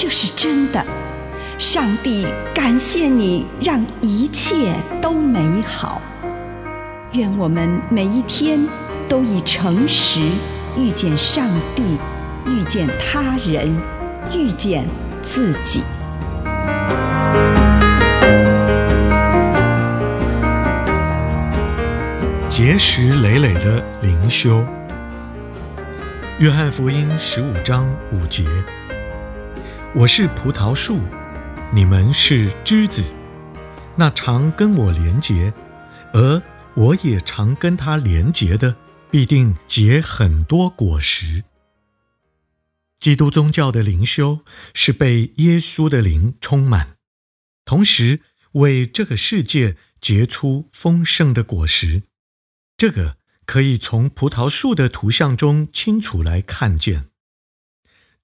[0.00, 0.80] 这是真的，
[1.58, 6.00] 上帝感谢你，让一切都美好。
[7.14, 8.64] 愿我们每一天
[9.08, 10.20] 都以诚实
[10.76, 11.98] 遇见上帝，
[12.46, 13.76] 遇见他人，
[14.32, 14.86] 遇见
[15.20, 15.82] 自己。
[22.48, 24.64] 结石累累的灵修，
[26.38, 28.44] 约翰福音十五章五节。
[29.94, 31.00] 我是葡萄树，
[31.72, 33.02] 你们是枝子。
[33.96, 35.52] 那常跟我连结，
[36.12, 36.42] 而
[36.74, 38.76] 我也常跟他连结的，
[39.10, 41.42] 必定结很多果实。
[43.00, 44.40] 基督宗教的灵修
[44.74, 46.96] 是被耶稣的灵充满，
[47.64, 48.20] 同时
[48.52, 52.02] 为这个世界结出丰盛的果实。
[52.76, 57.07] 这个可以从葡萄树的图像中清楚来看见。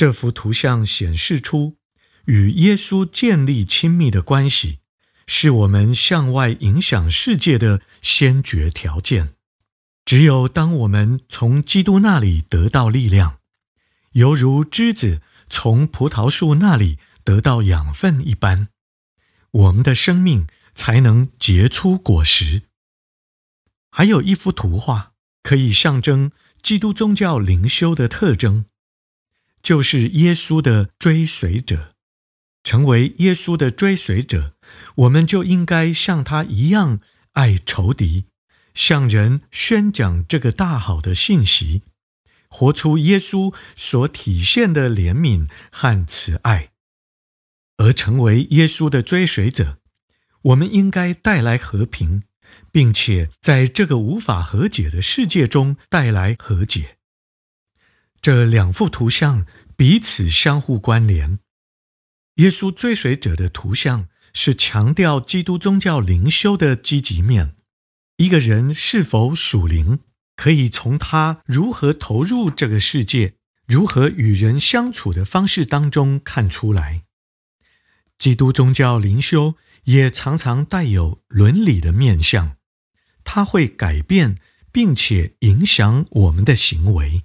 [0.00, 1.76] 这幅图像显示出
[2.24, 4.78] 与耶稣建立亲密的关系，
[5.26, 9.34] 是我们向外影响世界的先决条件。
[10.06, 13.40] 只有当我们从基督那里得到力量，
[14.12, 18.68] 犹如枝子从葡萄树那里得到养分一般，
[19.50, 22.62] 我们的生命才能结出果实。
[23.90, 25.12] 还有一幅图画
[25.42, 28.64] 可以象征基督宗教灵修的特征。
[29.62, 31.94] 就是耶稣的追随者，
[32.64, 34.54] 成为耶稣的追随者，
[34.96, 37.00] 我们就应该像他一样
[37.32, 38.24] 爱仇敌，
[38.74, 41.82] 向人宣讲这个大好的信息，
[42.48, 46.70] 活出耶稣所体现的怜悯和慈爱。
[47.76, 49.78] 而成为耶稣的追随者，
[50.42, 52.22] 我们应该带来和平，
[52.70, 56.98] 并且在这个无法和解的世界中带来和解。
[58.22, 61.38] 这两幅图像彼此相互关联。
[62.36, 67.56] 耶稣追随者的图像是强调基督宗教灵修的积极面。
[68.18, 70.00] 一个人是否属灵，
[70.36, 73.34] 可以从他如何投入这个世界、
[73.66, 77.04] 如何与人相处的方式当中看出来。
[78.18, 82.58] 基督宗教灵修也常常带有伦理的面向，
[83.24, 84.36] 它会改变
[84.70, 87.24] 并且影响我们的行为。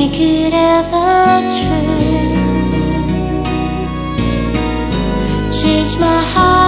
[0.00, 2.30] make it ever true.
[5.60, 6.59] Change my heart.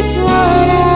[0.00, 0.89] is what I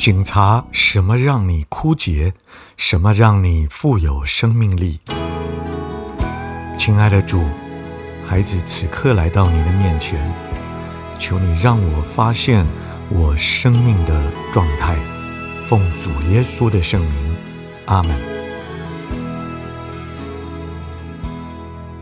[0.00, 2.32] 警察什么让你枯竭，
[2.78, 4.98] 什么让你富有生命力。
[6.78, 7.44] 亲爱的主，
[8.26, 10.18] 孩子此刻来到你的面前，
[11.18, 12.64] 求你让我发现
[13.10, 14.96] 我生命的状态。
[15.68, 17.36] 奉主耶稣的圣名，
[17.84, 18.18] 阿门。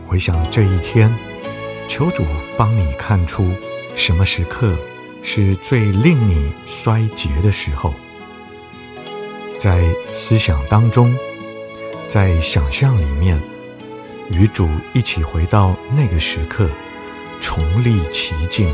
[0.07, 1.13] 回想这一天，
[1.89, 2.23] 求主
[2.57, 3.51] 帮你看出
[3.93, 4.73] 什么时刻
[5.21, 7.93] 是最令你衰竭的时候，
[9.57, 9.83] 在
[10.13, 11.15] 思想当中，
[12.07, 13.39] 在想象里面，
[14.31, 16.69] 与主一起回到那个时刻，
[17.39, 18.73] 重历奇境。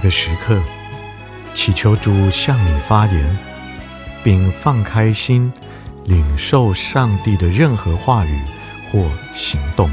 [0.00, 0.58] 那个时刻，
[1.52, 3.38] 祈求主向你发言，
[4.24, 5.52] 并放开心，
[6.06, 8.40] 领受上帝的任何话语
[8.90, 9.90] 或行动。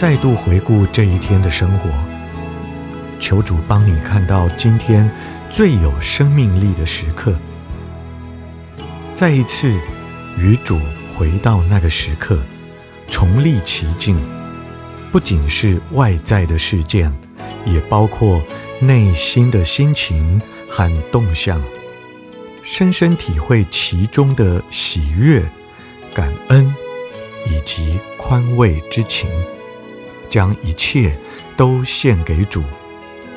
[0.00, 1.90] 再度回顾这一天的生活，
[3.18, 5.10] 求主帮你看到今天
[5.50, 7.34] 最有生命力的时刻。
[9.14, 9.78] 再一次
[10.38, 10.80] 与主
[11.14, 12.42] 回到那个时刻，
[13.10, 14.18] 重历其境，
[15.12, 17.12] 不仅是外在的事件，
[17.66, 18.42] 也包括
[18.80, 21.62] 内心的心情和动向，
[22.62, 25.42] 深深体会其中的喜悦、
[26.14, 26.74] 感恩
[27.46, 29.28] 以及宽慰之情。
[30.30, 31.14] 将一切
[31.56, 32.62] 都献给主，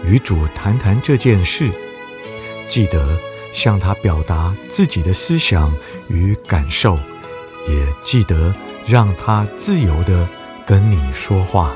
[0.05, 1.69] 与主谈谈这件事。
[2.69, 3.19] 记得
[3.51, 5.75] 向他表达自己的思想
[6.07, 6.97] 与感受，
[7.67, 8.55] 也记得
[8.88, 10.27] 让他自由的
[10.65, 11.75] 跟你说话。